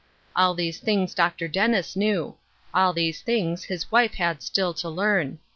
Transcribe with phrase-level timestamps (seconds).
[0.35, 1.47] All these things Dr.
[1.47, 2.33] Dennis knew;
[2.73, 5.37] all these things his wife had still to learn.